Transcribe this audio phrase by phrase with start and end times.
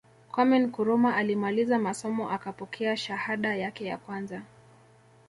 [0.31, 4.41] Kwame Nkrumah alimaliza masomo akapokea shahada yake ya kwanza